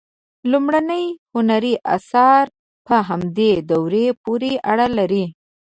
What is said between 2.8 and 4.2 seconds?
په همدې دورې